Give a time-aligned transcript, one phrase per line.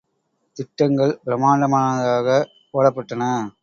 [0.57, 3.51] திட்டங்கள் பிரமாண்டமானதாகப் போடப்பட்டன.